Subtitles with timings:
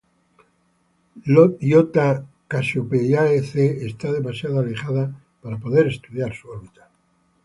[1.71, 3.51] Iota Cassiopeiae C
[3.85, 6.89] está demasiado alejada para poder estudiar su órbita.